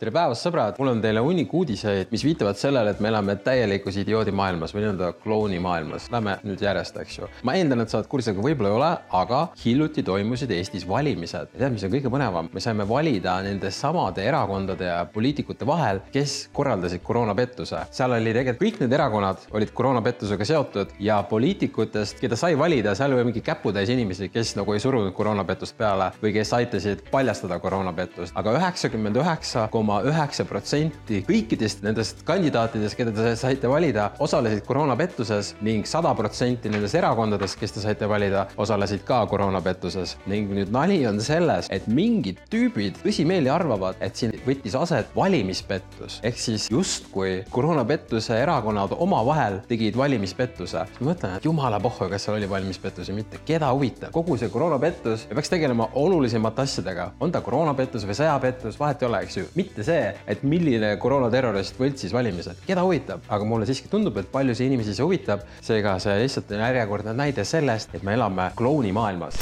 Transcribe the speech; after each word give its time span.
tere 0.00 0.14
päevast, 0.16 0.46
sõbrad, 0.46 0.78
mul 0.80 0.94
on 0.94 1.00
teile 1.04 1.20
hunnik 1.20 1.50
uudiseid, 1.52 2.08
mis 2.08 2.22
viitavad 2.24 2.56
sellele, 2.56 2.94
et 2.94 3.00
me 3.04 3.10
elame 3.10 3.34
täielikus 3.44 3.98
idioodi 4.00 4.32
maailmas 4.32 4.72
või 4.72 4.86
nii-öelda 4.86 5.10
klouni 5.20 5.58
maailmas. 5.60 6.06
Lähme 6.08 6.38
nüüd 6.40 6.62
järjest, 6.64 6.96
eks 7.02 7.18
ju. 7.18 7.26
ma 7.44 7.52
eeldan, 7.58 7.82
et 7.84 7.92
sa 7.92 7.98
oled 7.98 8.08
kursis, 8.08 8.30
aga 8.32 8.40
võib-olla 8.46 8.70
ei 8.70 8.76
ole, 8.78 8.88
aga 9.18 9.40
hiljuti 9.60 10.00
toimusid 10.06 10.54
Eestis 10.56 10.86
valimised. 10.88 11.50
tead, 11.52 11.74
mis 11.74 11.84
on 11.84 11.92
kõige 11.92 12.12
põnevam? 12.14 12.48
me 12.48 12.62
saime 12.64 12.86
valida 12.88 13.34
nende 13.44 13.68
samade 13.76 14.24
erakondade 14.24 14.88
ja 14.88 15.02
poliitikute 15.04 15.68
vahel, 15.68 16.00
kes 16.14 16.48
korraldasid 16.56 17.04
koroonapettuse. 17.04 17.84
seal 17.92 18.16
oli 18.16 18.32
tegelikult 18.32 18.64
kõik 18.64 18.80
need 18.80 18.96
erakonnad 18.96 19.44
olid 19.52 19.74
koroonapettusega 19.76 20.48
seotud 20.48 20.96
ja 21.10 21.20
poliitikutest, 21.28 22.16
keda 22.24 22.40
sai 22.40 22.56
valida, 22.56 22.96
seal 22.96 23.18
oli 23.18 23.28
mingi 23.28 23.44
käputäis 23.44 23.92
inimesi, 23.92 24.32
kes 24.32 24.56
nagu 24.56 24.72
ei 24.72 24.80
surunud 24.80 25.12
koroonapettust 25.12 25.76
peale 25.76 26.08
või 26.24 26.32
kes 26.40 26.56
aitasid 26.56 27.04
paljastada 27.12 27.60
koroonapettust, 27.60 28.32
aga 28.32 28.56
üheksakümmend 28.62 29.20
üheksa 29.20 29.68
koma 29.68 29.89
koma 29.90 30.04
üheksa 30.06 30.44
protsenti 30.46 31.20
kõikidest 31.26 31.82
nendest 31.82 32.20
kandidaatidest, 32.28 32.94
keda 32.98 33.10
te 33.14 33.32
saite 33.38 33.66
valida, 33.70 34.10
osalesid 34.22 34.62
koroonapettuses 34.68 35.54
ning 35.66 35.88
sada 35.88 36.12
protsenti 36.14 36.70
nendest 36.70 36.94
erakondadest, 37.00 37.58
kes 37.58 37.74
te 37.74 37.82
saite 37.82 38.06
valida, 38.10 38.44
osalesid 38.60 39.02
ka 39.08 39.24
koroonapettuses. 39.30 40.16
ning 40.30 40.52
nüüd 40.54 40.70
nali 40.70 41.00
on 41.08 41.18
selles, 41.20 41.66
et 41.74 41.86
mingid 41.90 42.38
tüübid 42.52 43.00
tõsimeeli 43.02 43.50
arvavad, 43.50 43.96
et 44.00 44.14
siin 44.16 44.34
võttis 44.46 44.76
aset 44.78 45.10
valimispettus. 45.16 46.20
Ehk 46.22 46.38
siis 46.38 46.68
justkui 46.70 47.42
koroonapettuse 47.50 48.38
erakonnad 48.38 48.94
omavahel 48.98 49.58
tegid 49.68 49.96
valimispettuse. 49.96 50.86
ma 51.00 51.10
mõtlen, 51.10 51.36
et 51.36 51.44
jumala 51.44 51.80
pohhu, 51.80 52.08
kas 52.10 52.28
seal 52.28 52.36
oli 52.36 52.50
valimispettus 52.50 53.10
või 53.10 53.22
mitte, 53.24 53.42
keda 53.44 53.72
huvitab, 53.72 54.12
kogu 54.12 54.36
see 54.38 54.48
koroonapettus 54.48 55.26
peaks 55.34 55.50
tegelema 55.50 55.88
olulisemate 55.94 56.62
asjadega, 56.62 57.10
on 57.20 57.32
ta 57.32 57.40
koroonapettus 57.40 58.06
või 58.06 58.18
sõjapettus, 58.22 58.78
vahet 58.78 59.02
ei 59.02 59.08
ole, 59.08 59.24
eks 59.24 59.36
ju, 59.36 59.46
mitte 59.56 59.79
mitte 59.80 59.88
see, 59.88 60.12
et 60.28 60.42
milline 60.44 60.92
koroonaterrorist 61.00 61.78
võltsis 61.80 62.12
valimised, 62.12 62.60
keda 62.66 62.84
huvitab, 62.84 63.24
aga 63.32 63.46
mulle 63.48 63.68
siiski 63.68 63.88
tundub, 63.88 64.18
et 64.20 64.28
paljusid 64.32 64.68
inimesi 64.68 64.94
see 64.96 65.06
huvitab. 65.06 65.46
seega 65.64 65.96
see 66.02 66.18
lihtsalt 66.20 66.52
on 66.52 66.60
järjekordne 66.66 67.14
näide 67.16 67.44
sellest, 67.44 67.94
et 67.94 68.04
me 68.04 68.14
elame 68.14 68.50
klounimaailmas. 68.56 69.40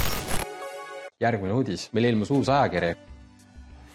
järgmine 1.19 1.53
uudis, 1.53 1.89
meil 1.91 2.13
ilmus 2.13 2.31
uus 2.31 2.49
ajakiri. 2.49 2.95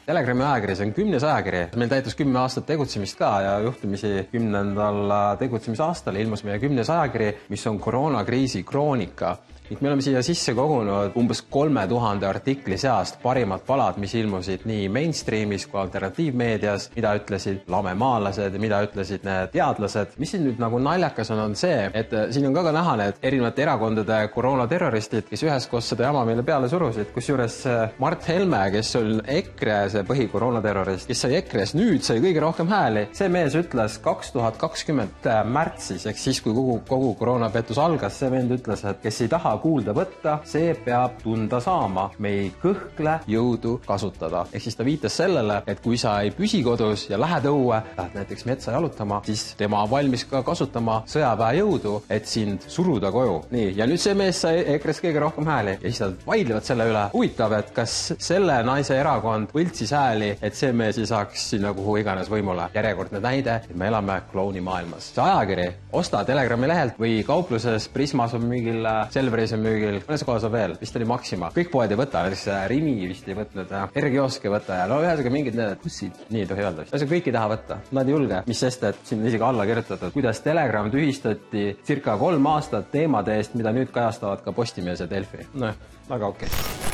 Telegrami 0.05 0.45
ajakiri, 0.45 0.75
see 0.77 0.87
on 0.87 0.93
kümnes 0.93 1.25
ajakiri, 1.25 1.63
meil 1.81 1.89
täitus 1.89 2.15
kümme 2.15 2.39
aastat 2.39 2.67
tegutsemist 2.69 3.17
ka 3.17 3.31
ja 3.41 3.55
juhtumisi 3.65 4.27
kümnendal 4.33 5.15
tegutsemisaastal 5.41 6.17
ilmus 6.21 6.45
meie 6.45 6.59
kümnes 6.61 6.91
ajakiri, 6.93 7.31
mis 7.49 7.67
on 7.67 7.81
koroonakriisi 7.81 8.63
kroonika 8.69 9.39
ning 9.71 9.81
me 9.81 9.89
oleme 9.89 10.05
siia 10.05 10.21
sisse 10.25 10.53
kogunud 10.53 11.15
umbes 11.17 11.41
kolme 11.49 11.87
tuhande 11.89 12.27
artikli 12.29 12.77
seast 12.81 13.17
parimad 13.23 13.63
palad, 13.65 13.97
mis 14.03 14.13
ilmusid 14.19 14.67
nii 14.69 14.91
mainstreamis 14.93 15.65
kui 15.71 15.81
alternatiivmeedias, 15.81 16.91
mida 16.97 17.15
ütlesid 17.17 17.63
lamemaalased 17.73 18.53
ja 18.53 18.61
mida 18.61 18.83
ütlesid 18.85 19.25
need 19.25 19.55
teadlased. 19.55 20.19
mis 20.21 20.35
siin 20.35 20.45
nüüd 20.45 20.61
nagu 20.61 20.81
naljakas 20.85 21.33
on, 21.33 21.41
on 21.47 21.57
see, 21.57 21.79
et 21.97 22.13
äh, 22.13 22.27
siin 22.35 22.49
on 22.51 22.57
ka, 22.57 22.67
ka 22.67 22.75
näha 22.77 22.97
need 23.01 23.25
erinevate 23.25 23.65
erakondade 23.65 24.19
koroonaterroristid, 24.35 25.31
kes 25.31 25.47
üheskoos 25.47 25.89
seda 25.95 26.11
jama 26.11 26.27
meile 26.29 26.45
peale 26.45 26.69
surusid, 26.69 27.09
kusjuures 27.17 27.59
äh, 27.71 27.97
Mart 28.05 28.29
Helme, 28.29 28.67
kes 28.75 28.93
on 29.01 29.25
EKRE 29.39 29.79
see 29.95 30.05
põhikoroonaterrorist, 30.11 31.09
kes 31.09 31.25
sai 31.25 31.39
EKRE-s 31.41 31.73
nüüd 31.79 32.05
sai 32.05 32.19
kõige 32.21 32.45
rohkem 32.45 32.69
hääli, 32.69 33.07
see 33.17 33.33
mees 33.33 33.57
ütles 33.57 33.97
kaks 34.05 34.35
tuhat 34.37 34.61
kakskümmend 34.61 35.25
märtsis 35.49 36.05
ehk 36.11 36.21
siis, 36.21 36.45
kui 36.45 36.53
kogu, 36.53 36.79
kogu 36.89 37.15
koroonapettus 37.17 37.81
algas, 37.81 38.21
see 38.21 38.29
vend 38.33 38.53
ütles, 38.59 38.85
et 38.85 39.01
kes 39.01 39.25
ei 39.25 39.33
taha 39.33 39.54
kuulda 39.63 39.95
võtta, 39.97 40.39
see 40.45 40.75
peab 40.85 41.19
tunda 41.23 41.61
saama. 41.61 42.11
me 42.19 42.29
ei 42.29 42.53
kõhkle 42.63 43.19
jõudu 43.27 43.79
kasutada. 43.87 44.47
ehk 44.53 44.63
siis 44.63 44.77
ta 44.77 44.85
viitas 44.85 45.17
sellele, 45.17 45.63
et 45.67 45.81
kui 45.81 45.99
sa 45.99 46.21
ei 46.23 46.31
püsi 46.31 46.63
kodus 46.65 47.09
ja 47.11 47.21
lähed 47.21 47.49
õue, 47.51 47.81
lähed 47.97 48.15
näiteks 48.19 48.45
metsa 48.45 48.73
jalutama, 48.73 49.21
siis 49.25 49.55
tema 49.59 49.83
on 49.83 49.91
valmis 49.91 50.25
ka 50.25 50.43
kasutama 50.43 51.03
sõjaväejõudu, 51.11 51.95
et 52.11 52.27
sind 52.27 52.67
suruda 52.69 53.11
koju. 53.13 53.43
nii, 53.51 53.73
ja 53.77 53.87
nüüd 53.87 54.01
see 54.01 54.15
mees 54.15 54.41
sai 54.45 54.65
EKRE-s 54.75 55.03
kõige 55.05 55.23
rohkem 55.23 55.47
hääli 55.49 55.77
ja 55.81 55.91
siis 55.91 56.01
nad 56.05 56.27
vaidlevad 56.27 56.65
selle 56.69 56.89
üle. 56.91 57.05
huvitav, 57.13 57.53
et 57.59 57.71
kas 57.77 58.15
selle 58.19 58.61
naise 58.67 58.97
erakond 58.99 59.53
võltsis 59.55 59.93
hääli, 59.95 60.35
et 60.43 60.55
see 60.59 60.73
mees 60.73 60.99
ei 60.99 61.07
saaks 61.07 61.51
sinna 61.55 61.75
kuhu 61.75 61.97
iganes 62.03 62.31
võimule. 62.31 62.69
järjekordne 62.75 63.21
näide, 63.21 63.61
et 63.65 63.77
me 63.77 63.89
elame 63.89 64.21
klounimaailmas. 64.33 65.13
see 65.15 65.23
ajakiri, 65.25 65.69
osta 65.93 66.25
Telegrami 66.25 66.69
lehelt 66.69 66.99
või 66.99 67.23
kaupluses 67.27 67.89
Prismas 67.89 68.35
on 68.35 68.47
mingil 68.49 68.87
Selveris 69.11 69.44
sees 69.45 69.55
on 69.57 69.65
müügil, 69.65 70.01
mõnes 70.09 70.25
kohas 70.27 70.47
on 70.49 70.53
veel, 70.55 70.75
vist 70.81 70.97
oli 70.99 71.09
Maxima, 71.09 71.51
kõik 71.55 71.71
poed 71.73 71.93
ei 71.93 71.99
võta, 72.01 72.25
näiteks 72.25 72.47
äh, 72.53 72.65
Rimi 72.71 72.95
vist 73.11 73.29
ei 73.29 73.37
võtnud, 73.39 73.75
äh, 73.77 73.99
R-kiosk 74.01 74.49
ei 74.49 74.55
võta 74.55 74.81
ja 74.81 74.89
no 74.91 75.01
ühesõnaga 75.05 75.35
mingid 75.35 75.59
need 75.59 75.85
bussid, 75.85 76.25
nii 76.33 76.45
ei 76.45 76.51
tohi 76.51 76.65
öelda 76.65 76.85
vist. 76.85 76.95
ühesõnaga 76.95 77.15
kõik 77.15 77.31
ei 77.31 77.37
taha 77.37 77.53
võtta, 77.55 77.79
nad 77.99 78.09
ei 78.11 78.17
julge, 78.17 78.41
mis 78.49 78.65
sest, 78.65 78.89
et 78.89 79.05
siin 79.05 79.23
on 79.23 79.31
isegi 79.31 79.49
alla 79.51 79.69
kirjutatud, 79.69 80.17
kuidas 80.17 80.43
Telegram 80.47 80.91
tühistati 80.95 81.69
circa 81.85 82.19
kolm 82.21 82.51
aastat 82.55 82.91
teemade 82.95 83.39
eest, 83.39 83.57
mida 83.59 83.75
nüüd 83.77 83.93
kajastavad 83.95 84.45
ka 84.45 84.57
Postimees 84.57 85.05
ja 85.05 85.11
Delfi. 85.11 85.49
nojah, 85.53 85.81
väga 86.09 86.35
okei 86.35 86.51
okay 86.51 86.94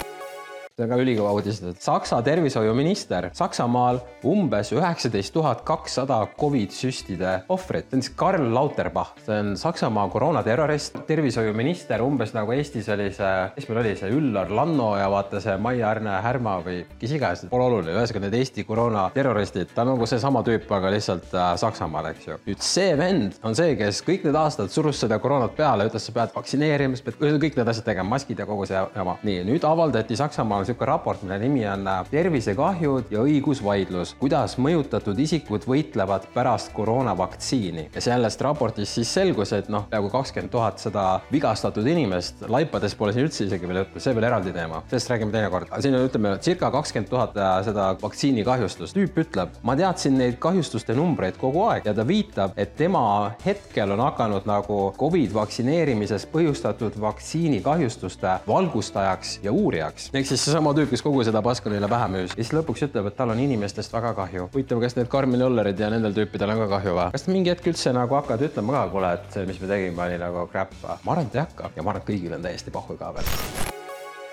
see 0.81 0.89
on 0.89 0.93
ka 0.95 1.01
ülikõva 1.03 1.33
uudis, 1.37 1.61
et 1.67 1.83
Saksa 1.83 2.21
tervishoiuminister 2.25 3.29
Saksamaal 3.37 4.01
umbes 4.27 4.73
üheksateist 4.73 5.33
tuhat 5.35 5.63
kakssada 5.69 6.23
Covid 6.41 6.73
süstide 6.73 7.41
ohvrit. 7.53 7.91
see 7.91 7.99
on 7.99 8.03
siis 8.03 8.15
Karl 8.17 8.49
Lauterbach, 8.55 9.19
see 9.27 9.37
on 9.37 9.57
Saksamaa 9.61 10.09
koroonaterrorist, 10.09 11.03
tervishoiuminister 11.07 12.03
umbes 12.03 12.33
nagu 12.37 12.53
Eestis 12.57 12.89
oli 12.89 13.11
see, 13.13 13.35
kes 13.57 13.69
meil 13.69 13.83
oli 13.83 13.95
see 13.99 14.13
Üllar 14.17 14.51
Lanno 14.51 14.95
ja 14.97 15.11
vaata 15.13 15.41
see 15.41 15.57
Maia-Arne 15.61 16.17
Härma 16.25 16.57
või 16.65 16.85
kes 17.01 17.15
iganes, 17.17 17.45
pole 17.53 17.69
oluline, 17.69 17.97
ühesõnaga 17.99 18.25
need 18.27 18.39
Eesti 18.41 18.65
koroonaterroristid, 18.69 19.75
ta 19.75 19.85
on 19.85 19.95
nagu 19.95 20.09
seesama 20.09 20.45
tüüp, 20.47 20.69
aga 20.79 20.95
lihtsalt 20.95 21.35
äh, 21.35 21.53
Saksamaal, 21.61 22.11
eks 22.15 22.29
ju. 22.31 22.39
nüüd 22.47 22.65
see 22.65 22.97
vend 22.99 23.37
on 23.45 23.57
see, 23.59 23.77
kes 23.81 24.01
kõik 24.07 24.25
need 24.29 24.39
aastad 24.39 24.73
surus 24.73 25.01
seda 25.03 25.21
koroonat 25.21 25.57
peale, 25.59 25.89
ütles, 25.91 26.07
sa 26.07 26.17
pead 26.17 26.35
vaktsineerima, 26.37 26.97
sa 26.97 27.11
pead 27.11 27.41
kõik 27.45 27.61
need 27.61 27.73
asjad 27.75 27.89
tegema, 27.91 28.15
maskid 28.17 28.41
ja 28.41 28.49
kogu 28.49 28.69
see 28.69 28.81
jama. 28.97 29.19
nii, 29.27 29.45
nüüd 29.49 29.67
avaldati 29.67 30.17
Saksamaal 30.17 30.67
niisugune 30.71 30.87
raport, 30.87 31.23
mille 31.23 31.39
nimi 31.39 31.67
on 31.69 31.87
äh, 31.87 32.01
Tervisekahjud 32.11 33.11
ja 33.11 33.23
õigusvaidlus, 33.25 34.15
kuidas 34.19 34.57
mõjutatud 34.59 35.19
isikud 35.19 35.67
võitlevad 35.67 36.29
pärast 36.35 36.73
koroonavaktsiini. 36.73 37.91
ja 37.95 38.01
sellest 38.01 38.41
raportist 38.41 38.95
siis 38.95 39.13
selgus, 39.13 39.53
et 39.53 39.69
noh, 39.69 39.87
peaaegu 39.91 40.11
kakskümmend 40.11 40.51
tuhat 40.51 40.79
seda 40.79 41.21
vigastatud 41.33 41.87
inimest, 41.87 42.45
laipades 42.49 42.95
pole 42.95 43.13
siin 43.13 43.27
üldse 43.27 43.45
isegi 43.47 43.69
veel 43.69 43.83
juttu, 43.83 44.01
see 44.01 44.15
veel 44.15 44.29
eraldi 44.31 44.53
teema, 44.53 44.83
sellest 44.91 45.11
räägime 45.11 45.33
teinekord. 45.33 45.73
siin 45.81 45.95
on, 45.95 46.07
ütleme, 46.07 46.37
circa 46.41 46.71
kakskümmend 46.71 47.11
tuhat 47.11 47.37
äh, 47.37 47.57
seda 47.67 47.91
vaktsiinikahjustust. 48.03 48.97
tüüp 48.97 49.19
ütleb, 49.25 49.59
ma 49.63 49.77
teadsin 49.77 50.19
neid 50.19 50.39
kahjustuste 50.39 50.95
numbreid 50.95 51.39
kogu 51.41 51.65
aeg 51.69 51.87
ja 51.87 51.95
ta 51.95 52.07
viitab, 52.07 52.57
et 52.57 52.77
tema 52.77 53.35
hetkel 53.45 53.91
on 53.91 54.05
hakanud 54.07 54.47
nagu 54.49 54.81
Covid 54.99 55.35
vaktsineerimises 55.35 56.27
põhjustatud 56.33 56.99
vaktsiinikahjustuste 57.01 58.39
valgustajaks 58.49 59.39
ja 59.43 59.53
uurijaks. 59.53 60.11
ehk 60.15 60.27
siis 60.27 60.45
seesama 60.61 60.75
tüüp, 60.77 60.91
kes 60.93 61.01
kogu 61.01 61.23
seda 61.25 61.41
paska 61.41 61.71
neile 61.73 61.89
pähe 61.89 62.09
müüs 62.13 62.35
ja 62.35 62.43
siis 62.43 62.51
lõpuks 62.53 62.85
ütleb, 62.85 63.09
et 63.09 63.17
tal 63.17 63.33
on 63.33 63.41
inimestest 63.41 63.95
väga 63.95 64.13
kahju. 64.19 64.51
huvitav, 64.53 64.83
kas 64.85 64.97
need 64.99 65.09
Karmen 65.09 65.41
Jollerid 65.41 65.81
ja 65.81 65.89
nendel 65.93 66.13
tüüpidel 66.19 66.53
on 66.53 66.61
ka 66.67 66.69
kahju 66.75 66.97
või? 66.99 67.09
kas 67.17 67.27
mingi 67.33 67.55
hetk 67.55 67.73
üldse 67.73 67.97
nagu 67.97 68.21
hakkad 68.21 68.45
ütlema 68.51 68.77
ka, 68.77 68.85
kuule, 68.93 69.17
et 69.17 69.33
see, 69.33 69.49
mis 69.49 69.65
me 69.65 69.73
tegime, 69.73 70.05
oli 70.05 70.21
nagu 70.21 70.47
crap? 70.53 70.77
ma 70.85 71.17
arvan, 71.17 71.33
et 71.33 71.41
ei 71.41 71.47
hakka 71.47 71.73
ja 71.77 71.83
ma 71.83 71.95
arvan, 71.95 72.05
et 72.05 72.13
kõigil 72.13 72.37
on 72.37 72.49
täiesti 72.49 72.77
pohhu 72.77 73.01
ka 73.01 73.15
veel 73.17 73.70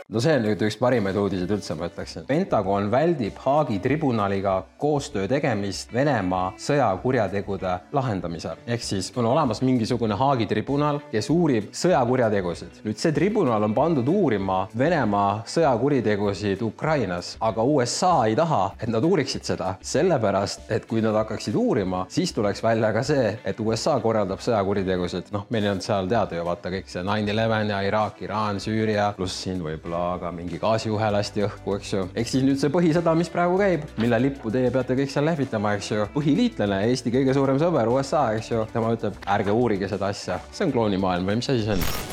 no 0.07 0.21
see 0.23 0.37
on 0.37 0.45
nüüd 0.47 0.61
üks 0.63 0.77
parimaid 0.79 1.17
uudiseid 1.19 1.49
üldse, 1.51 1.75
ma 1.75 1.89
ütleksin. 1.89 2.23
Pentagon 2.29 2.85
väldib 2.87 3.35
Haagi 3.43 3.75
tribunaliga 3.83 4.53
koostöö 4.79 5.25
tegemist 5.27 5.91
Venemaa 5.93 6.53
sõjakurjategude 6.63 7.73
lahendamisel. 7.91 8.55
ehk 8.67 8.83
siis 8.83 9.11
on 9.17 9.25
olemas 9.25 9.59
mingisugune 9.61 10.15
Haagi 10.15 10.47
tribunal, 10.47 11.01
kes 11.11 11.27
uurib 11.29 11.73
sõjakurjategusid. 11.75 12.79
nüüd 12.85 13.01
see 13.03 13.11
tribunal 13.11 13.63
on 13.67 13.73
pandud 13.75 14.07
uurima 14.07 14.69
Venemaa 14.77 15.43
sõjakuritegusid 15.45 16.63
Ukrainas, 16.63 17.35
aga 17.41 17.63
USA 17.63 18.13
ei 18.27 18.35
taha, 18.35 18.71
et 18.79 18.87
nad 18.87 19.03
uuriksid 19.03 19.43
seda, 19.43 19.75
sellepärast 19.81 20.71
et 20.71 20.87
kui 20.87 21.01
nad 21.01 21.19
hakkaksid 21.19 21.55
uurima, 21.55 22.05
siis 22.07 22.31
tuleks 22.31 22.63
välja 22.63 22.93
ka 22.93 23.03
see, 23.03 23.37
et 23.43 23.59
USA 23.59 23.99
korraldab 23.99 24.39
sõjakuritegusid. 24.39 25.33
noh, 25.35 25.45
meil 25.49 25.63
ei 25.65 25.69
olnud 25.69 25.83
seal 25.83 26.07
teada 26.07 26.39
ju 26.39 26.47
vaata 26.47 26.71
kõik 26.71 26.87
see 26.87 27.03
nine 27.03 27.31
eleven 27.31 27.75
ja 27.75 27.83
Iraak, 27.83 28.21
Iraan, 28.21 28.63
Süüria, 28.63 29.11
pluss 29.17 29.43
siin 29.43 29.59
võib-olla 29.59 29.96
aga 29.97 30.31
mingi 30.35 30.59
gaasijuhe 30.61 31.11
lasti 31.13 31.45
õhku, 31.47 31.77
eks 31.77 31.93
ju. 31.93 32.03
ehk 32.15 32.31
siis 32.31 32.45
nüüd 32.47 32.61
see 32.61 32.73
põhisõda, 32.73 33.15
mis 33.17 33.31
praegu 33.33 33.59
käib, 33.61 33.87
mille 34.01 34.21
lippu 34.27 34.53
teie 34.53 34.71
peate 34.73 34.97
kõik 34.99 35.13
seal 35.13 35.27
lehvitama, 35.29 35.77
eks 35.77 35.93
ju. 35.93 36.09
põhiliitlane, 36.17 36.83
Eesti 36.91 37.13
kõige 37.13 37.35
suurem 37.37 37.61
sõber, 37.61 37.89
USA, 37.93 38.29
eks 38.37 38.51
ju. 38.53 38.67
tema 38.73 38.93
ütleb, 38.95 39.17
ärge 39.37 39.55
uurige 39.55 39.89
seda 39.91 40.13
asja, 40.13 40.41
see 40.51 40.67
on 40.67 40.75
klounimaailm 40.75 41.33
või 41.33 41.41
mis 41.41 41.51
asi 41.53 41.65
see 41.67 41.79
on? 41.79 42.06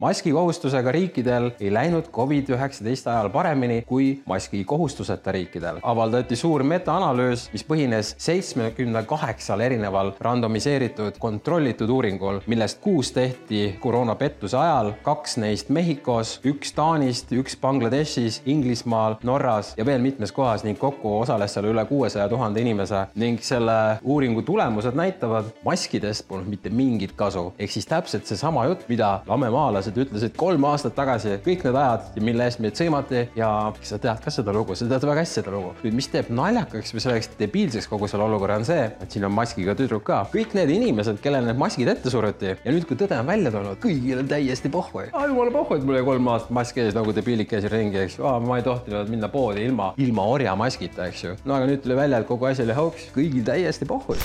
Maskikohustusega 0.00 0.92
riikidel 0.92 1.50
ei 1.60 1.72
läinud 1.74 2.04
Covid-19 2.12 3.10
ajal 3.10 3.28
paremini 3.30 3.82
kui 3.86 4.22
maskikohustuseta 4.26 5.32
riikidel. 5.32 5.78
avaldati 5.82 6.36
suur 6.36 6.62
metaanalüüs, 6.62 7.48
mis 7.52 7.64
põhines 7.64 8.14
seitsmekümne 8.18 9.02
kaheksal 9.02 9.60
erineval 9.60 10.12
randomiseeritud 10.20 11.16
kontrollitud 11.18 11.88
uuringul, 11.88 12.40
millest 12.46 12.80
kuus 12.80 13.12
tehti 13.12 13.76
koroonapettuse 13.80 14.56
ajal, 14.56 14.92
kaks 15.02 15.36
neist 15.36 15.68
Mehhikos, 15.68 16.40
üks 16.44 16.72
Taanist, 16.76 17.32
üks 17.32 17.56
Bangladeshis, 17.60 18.42
Inglismaal, 18.46 19.16
Norras 19.22 19.74
ja 19.76 19.86
veel 19.86 20.00
mitmes 20.00 20.32
kohas 20.32 20.64
ning 20.64 20.78
kokku 20.78 21.18
osales 21.20 21.56
seal 21.56 21.70
üle 21.72 21.84
kuuesaja 21.84 22.28
tuhande 22.28 22.60
inimese 22.60 23.06
ning 23.14 23.40
selle 23.40 23.98
uuringu 24.04 24.42
tulemused 24.42 24.94
näitavad, 24.94 25.48
maskidest 25.64 26.28
polnud 26.28 26.48
mitte 26.48 26.70
mingit 26.70 27.12
kasu. 27.16 27.52
ehk 27.58 27.70
siis 27.70 27.86
täpselt 27.86 28.26
seesama 28.26 28.66
jutt, 28.66 28.88
mida 28.88 29.20
lamemaalased 29.26 29.85
ütlesid 29.94 30.34
kolm 30.38 30.64
aastat 30.68 30.96
tagasi, 30.96 31.36
kõik 31.44 31.64
need 31.66 31.78
ajad, 31.78 32.08
mille 32.26 32.46
eest 32.48 32.62
meid 32.62 32.78
sõimati 32.78 33.26
ja 33.36 33.50
sa 33.86 33.98
tead 34.02 34.22
ka 34.24 34.32
seda 34.34 34.54
lugu, 34.56 34.74
sa 34.74 34.88
tead 34.88 35.06
väga 35.06 35.22
hästi 35.22 35.40
seda 35.40 35.54
lugu. 35.54 35.74
nüüd, 35.84 35.96
mis 35.96 36.08
teeb 36.12 36.30
naljakaks 36.34 36.94
või 36.94 37.04
selleks 37.04 37.30
debiilseks 37.38 37.88
kogu 37.90 38.08
selle 38.10 38.26
olukorra 38.26 38.58
on 38.60 38.66
see, 38.68 38.88
et 39.02 39.12
siin 39.12 39.26
on 39.28 39.34
maskiga 39.36 39.76
tüdruk 39.78 40.06
ka. 40.08 40.22
kõik 40.32 40.56
need 40.58 40.72
inimesed, 40.76 41.20
kellele 41.22 41.50
need 41.50 41.60
maskid 41.60 41.90
ette 41.92 42.12
suruti 42.12 42.52
ja 42.54 42.74
nüüd, 42.74 42.88
kui 42.88 42.98
tõde 42.98 43.20
on 43.20 43.30
välja 43.30 43.54
tulnud, 43.54 43.80
kõigil 43.82 44.22
on 44.22 44.30
täiesti 44.30 44.72
pohhu. 44.72 45.06
jumala 45.14 45.54
pohhu, 45.54 45.78
et 45.78 45.86
mul 45.86 45.98
oli 45.98 46.04
kolm 46.10 46.28
aastat 46.34 46.54
mask 46.60 46.82
ees 46.82 46.94
nagu 46.96 47.14
debiilik 47.16 47.50
käisin 47.50 47.72
ringi, 47.72 48.02
eks 48.06 48.18
ju. 48.18 48.36
ma 48.46 48.60
ei 48.60 48.66
tohtinud 48.66 49.10
minna 49.12 49.30
poodi 49.32 49.66
ilma, 49.68 49.92
ilma 49.98 50.28
orjamaskita, 50.36 51.10
eks 51.12 51.24
ju. 51.24 51.38
no 51.44 51.58
aga 51.58 51.72
nüüd 51.72 51.82
tuli 51.84 51.98
välja, 51.98 52.22
et 52.22 52.30
kogu 52.30 52.50
asi 52.50 52.66
oli 52.66 52.76
hoogs, 52.76 53.10
kõigil 53.16 53.44
täiesti 53.46 53.88
pohhu 53.88 54.16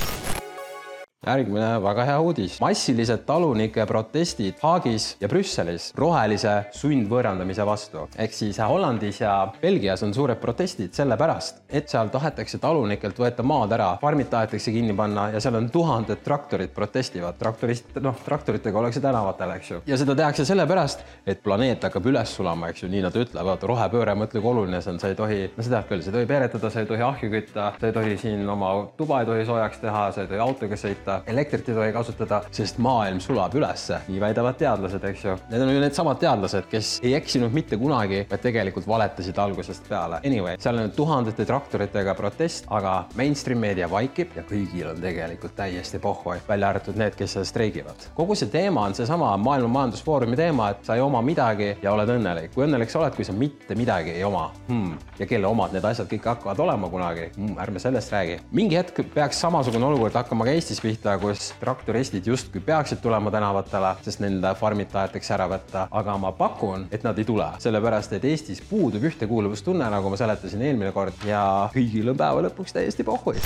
järgmine 1.21 1.75
väga 1.83 2.03
hea 2.07 2.19
uudis. 2.19 2.56
massilised 2.62 3.19
talunike 3.27 3.83
protestid 3.85 4.56
Haagis 4.63 5.03
ja 5.21 5.27
Brüsselis 5.29 5.91
rohelise 5.94 6.53
sundvõõrandamise 6.73 7.65
vastu. 7.65 8.07
ehk 8.18 8.33
siis 8.33 8.57
Hollandis 8.57 9.19
ja 9.21 9.51
Belgias 9.62 10.01
on 10.03 10.13
suured 10.13 10.39
protestid 10.41 10.94
sellepärast, 10.97 11.62
et 11.69 11.89
seal 11.89 12.09
tahetakse 12.09 12.57
talunikelt 12.57 13.19
võeta 13.21 13.44
maad 13.44 13.71
ära, 13.77 13.89
farmid 14.01 14.31
tahetakse 14.31 14.71
kinni 14.71 14.95
panna 14.97 15.27
ja 15.29 15.39
seal 15.39 15.59
on 15.59 15.69
tuhanded 15.69 16.23
traktorid 16.23 16.73
protestivad. 16.73 17.38
traktorist, 17.38 17.94
noh, 18.01 18.18
traktoritega 18.25 18.79
ollakse 18.79 19.01
tänavatel, 19.01 19.51
eks 19.59 19.71
ju. 19.71 19.81
ja 19.85 19.97
seda 19.97 20.15
tehakse 20.15 20.45
sellepärast, 20.45 21.06
et 21.27 21.44
planeet 21.44 21.83
hakkab 21.83 22.09
üles 22.09 22.33
sulama, 22.35 22.69
eks 22.73 22.81
ju, 22.81 22.89
nii 22.89 23.01
nad 23.06 23.13
ütlevad. 23.13 23.62
rohepööre, 23.62 24.18
mõtle, 24.18 24.41
kui 24.41 24.50
oluline 24.56 24.81
see 24.81 24.95
on, 24.95 25.00
sa 25.00 25.13
ei 25.13 25.15
tohi, 25.21 25.39
no 25.56 25.69
tead 25.69 25.85
küll, 25.85 26.01
sa 26.01 26.09
ei 26.09 26.18
tohi 26.18 26.31
peeretada, 26.33 26.73
sa 26.73 26.79
ei 26.79 26.89
tohi 26.89 27.06
ahju 27.12 27.29
kütta, 27.29 27.71
sa 27.79 27.88
ei 27.88 27.94
tohi 27.94 28.18
siin 28.18 28.50
oma 28.50 28.73
tuba 28.97 29.21
ei 29.21 29.29
tohi 29.29 29.45
soojaks 29.45 29.85
teha, 29.85 30.12
sa 30.12 30.25
ei 30.25 30.33
tohi 30.33 30.41
autoga 30.50 30.75
sõita 30.75 31.11
kasutada, 31.12 31.31
elektrit 31.31 31.69
ei 31.69 31.75
tohi 31.75 31.92
kasutada, 31.94 32.42
sest 32.52 32.78
maailm 32.81 33.19
sulab 33.19 33.56
ülesse, 33.56 34.00
nii 34.08 34.19
väidavad 34.22 34.58
teadlased, 34.60 35.04
eks 35.04 35.25
ju. 35.25 35.36
Need 35.52 35.62
on 35.62 35.74
ju 35.74 35.81
needsamad 35.81 36.19
teadlased, 36.22 36.68
kes 36.72 37.00
ei 37.04 37.13
eksinud 37.18 37.54
mitte 37.54 37.78
kunagi, 37.78 38.25
vaid 38.30 38.44
tegelikult 38.44 38.88
valetasid 38.88 39.38
algusest 39.42 39.88
peale. 39.90 40.22
Anyway, 40.25 40.58
seal 40.62 40.80
on 40.80 40.92
tuhandete 40.96 41.46
traktoritega 41.46 42.16
protest, 42.16 42.66
aga 42.69 43.06
mainstream 43.19 43.62
meedia 43.62 43.90
vaikib 43.92 44.36
ja 44.38 44.46
kõigil 44.48 44.92
on 44.92 45.02
tegelikult 45.02 45.56
täiesti 45.58 46.00
pohhu, 46.00 46.36
välja 46.48 46.69
arvatud 46.69 47.00
need, 47.00 47.16
kes 47.18 47.38
seal 47.38 47.48
streigivad. 47.48 48.07
kogu 48.16 48.36
see 48.36 48.50
teema 48.52 48.86
on 48.88 48.96
seesama 48.96 49.34
Maailma 49.38 49.72
Majandusfoorumi 49.80 50.38
teema, 50.38 50.69
et 50.72 50.86
sa 50.86 50.96
ei 50.96 51.02
oma 51.02 51.22
midagi 51.22 51.75
ja 51.81 51.94
oled 51.94 52.10
õnnelik. 52.10 52.54
kui 52.54 52.66
õnnelik 52.66 52.90
sa 52.90 53.00
oled, 53.00 53.16
kui 53.16 53.25
sa 53.25 53.34
mitte 53.34 53.75
midagi 53.75 54.12
ei 54.16 54.24
oma 54.24 54.52
hmm.? 54.68 54.98
ja 55.19 55.25
kelle 55.28 55.48
omad 55.48 55.74
need 55.74 55.86
asjad 55.86 56.10
kõik 56.12 56.28
hakkavad 56.34 56.60
olema 56.60 56.90
kunagi 56.90 57.30
hmm,? 57.36 57.57
ärme 57.60 57.80
sellest 57.80 58.12
räägi. 58.14 58.40
mingi 58.52 58.78
hetk 58.78 59.02
peaks 59.14 59.42
samasugune 59.42 59.86
olukord 59.86 60.16
hakkama 60.16 60.46
ka 60.46 60.56
Eestis 60.56 60.81
pihta 60.81 61.00
kohta, 61.01 61.18
kus 61.18 61.53
traktoristid 61.59 62.27
justkui 62.27 62.62
peaksid 62.62 63.01
tulema 63.01 63.31
tänavatele, 63.31 63.95
sest 64.06 64.21
nende 64.21 64.53
farmid 64.56 64.92
tahetakse 64.92 65.33
ära 65.33 65.48
võtta, 65.50 65.88
aga 65.92 66.18
ma 66.18 66.31
pakun, 66.31 66.88
et 66.92 67.03
nad 67.03 67.18
ei 67.18 67.25
tule, 67.25 67.48
sellepärast 67.59 68.13
et 68.13 68.25
Eestis 68.25 68.62
puudub 68.69 69.03
ühtekuuluvustunne, 69.09 69.89
nagu 69.89 70.09
ma 70.09 70.19
seletasin 70.19 70.62
eelmine 70.62 70.92
kord 70.92 71.25
ja 71.25 71.69
kõigil 71.74 72.13
on 72.13 72.18
päeva 72.21 72.50
lõpuks 72.50 72.77
täiesti 72.77 73.03
pohhui 73.07 73.39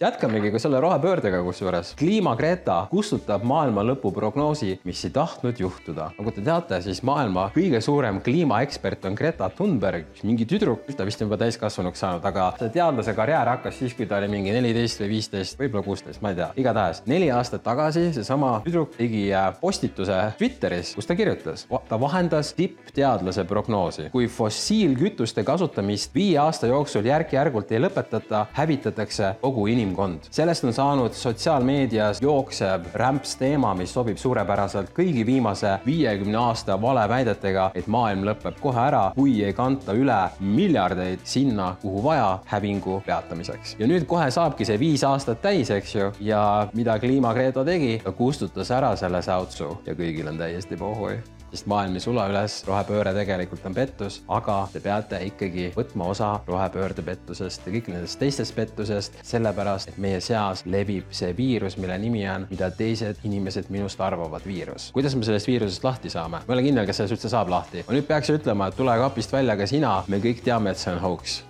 jätkamegi 0.00 0.48
ka 0.48 0.58
selle 0.58 0.78
rohepöördega 0.80 1.42
kusjuures. 1.44 1.90
kliima-Greta 2.00 2.86
kustutab 2.88 3.42
maailma 3.44 3.82
lõpu 3.84 4.08
prognoosi, 4.16 4.78
mis 4.88 5.02
ei 5.04 5.10
tahtnud 5.12 5.58
juhtuda. 5.60 6.06
nagu 6.16 6.30
te 6.32 6.40
teate, 6.40 6.78
siis 6.80 7.02
maailma 7.04 7.50
kõige 7.52 7.80
suurem 7.84 8.20
kliimaekspert 8.24 9.04
on 9.04 9.14
Greta 9.14 9.50
Thunberg, 9.50 10.06
mingi 10.22 10.46
tüdruk, 10.48 10.88
ta 10.96 11.04
vist 11.04 11.20
on 11.20 11.28
juba 11.28 11.36
täiskasvanuks 11.42 12.00
saanud, 12.00 12.24
aga 12.24 12.46
see 12.58 12.70
teadlase 12.78 13.14
karjäär 13.14 13.50
hakkas 13.52 13.76
siis, 13.82 13.92
kui 13.94 14.06
ta 14.06 14.16
oli 14.16 14.30
mingi 14.32 14.54
neliteist 14.56 15.02
või 15.02 15.10
viisteist, 15.10 15.58
võib-olla 15.60 15.84
kuusteist, 15.84 16.22
ma 16.24 16.32
ei 16.32 16.40
tea. 16.40 16.48
igatahes 16.56 17.02
neli 17.04 17.28
aastat 17.30 17.62
tagasi 17.62 18.06
seesama 18.16 18.54
tüdruk 18.64 18.96
tegi 18.96 19.26
äh, 19.34 19.52
postituse 19.60 20.18
Twitteris, 20.38 20.94
kus 20.94 21.10
ta 21.12 21.18
kirjutas, 21.18 21.66
ta 21.88 22.00
vahendas 22.00 22.54
tippteadlase 22.56 23.44
prognoosi. 23.44 24.08
kui 24.16 24.32
fossiilkütuste 24.32 25.44
kasutamist 25.44 26.14
viie 26.14 26.40
aasta 26.40 26.72
jooksul 26.72 27.04
järk-järgult 27.04 27.76
ei 27.76 27.84
lõpetata, 27.84 28.46
hävitatakse 28.56 29.34
kogu 29.44 29.68
inimkond 29.68 29.89
inimkond. 29.90 30.18
sellest 30.30 30.64
on 30.64 30.72
saanud 30.72 31.12
sotsiaalmeedias 31.12 32.22
jooksev 32.22 32.80
rämps 32.94 33.36
teema, 33.36 33.74
mis 33.74 33.92
sobib 33.92 34.16
suurepäraselt 34.16 34.92
kõigi 34.94 35.26
viimase 35.26 35.78
viiekümne 35.86 36.38
aasta 36.38 36.80
valeväidetega, 36.80 37.70
et 37.74 37.86
maailm 37.86 38.24
lõpeb 38.24 38.60
kohe 38.60 38.80
ära, 38.80 39.02
kui 39.14 39.42
ei 39.44 39.52
kanta 39.52 39.92
üle 39.92 40.20
miljardeid 40.40 41.24
sinna, 41.24 41.74
kuhu 41.82 42.04
vaja, 42.04 42.38
hävingu 42.46 43.02
peatamiseks. 43.06 43.76
ja 43.78 43.86
nüüd 43.86 44.06
kohe 44.06 44.30
saabki 44.30 44.64
see 44.64 44.78
viis 44.78 45.04
aastat 45.04 45.42
täis, 45.42 45.70
eks 45.70 45.94
ju, 45.94 46.12
ja 46.20 46.68
mida 46.74 46.98
kliimakreeto 46.98 47.64
tegi, 47.64 48.00
ta 48.04 48.12
kustutas 48.12 48.70
ära 48.70 48.94
selle 48.96 49.22
säutsu 49.22 49.76
ja 49.86 49.94
kõigil 49.94 50.28
on 50.28 50.38
täiesti 50.38 50.76
pohhui 50.76 51.18
sest 51.50 51.66
maailm 51.70 51.96
ei 51.98 52.04
sula 52.04 52.26
üles, 52.30 52.60
rohepööre 52.68 53.12
tegelikult 53.16 53.66
on 53.68 53.76
pettus, 53.76 54.20
aga 54.30 54.56
te 54.72 54.82
peate 54.84 55.20
ikkagi 55.26 55.70
võtma 55.76 56.10
osa 56.12 56.30
rohepöörde 56.48 57.04
pettusest 57.06 57.66
ja 57.66 57.74
kõik 57.74 57.90
nendest 57.92 58.20
teistest 58.20 58.54
pettusest, 58.56 59.18
sellepärast 59.26 59.92
et 59.92 60.00
meie 60.02 60.20
seas 60.24 60.64
levib 60.66 61.10
see 61.16 61.32
viirus, 61.36 61.78
mille 61.80 61.98
nimi 62.00 62.24
on, 62.30 62.46
mida 62.50 62.70
teised 62.74 63.22
inimesed 63.26 63.70
minust 63.74 64.00
arvavad, 64.00 64.46
viirus. 64.46 64.90
kuidas 64.96 65.16
me 65.16 65.26
sellest 65.26 65.50
viirusest 65.50 65.84
lahti 65.84 66.12
saame? 66.12 66.42
ma 66.46 66.54
ei 66.54 66.58
ole 66.58 66.66
kindel, 66.70 66.88
kas 66.88 67.02
sellest 67.02 67.18
üldse 67.18 67.32
saab 67.34 67.52
lahti. 67.52 67.84
ma 67.86 67.96
nüüd 67.96 68.08
peaks 68.08 68.32
ütlema, 68.34 68.70
et 68.70 68.78
tule 68.78 68.96
kapist 69.04 69.32
välja 69.32 69.58
ka 69.58 69.68
sina, 69.70 70.00
me 70.08 70.22
kõik 70.22 70.44
teame, 70.46 70.74
et 70.74 70.82
see 70.82 70.94
on 70.94 71.02
hoogs 71.02 71.40